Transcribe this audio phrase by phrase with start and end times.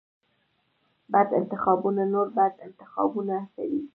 [1.13, 3.81] بد انتخابونه نور بد انتخابونه هڅوي.